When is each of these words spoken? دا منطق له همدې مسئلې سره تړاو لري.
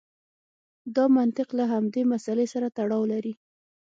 دا 0.95 1.05
منطق 1.17 1.49
له 1.59 1.65
همدې 1.73 2.01
مسئلې 2.13 2.47
سره 2.53 2.67
تړاو 2.77 3.03
لري. 3.11 3.33